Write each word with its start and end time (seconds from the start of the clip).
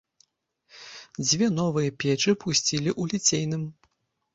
Дзве 1.27 1.51
новыя 1.59 1.95
печы 2.03 2.31
пусцілі 2.45 2.89
ў 3.01 3.17
ліцейным. 3.17 3.73